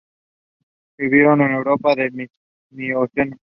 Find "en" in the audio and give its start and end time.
1.41-1.51, 1.93-2.01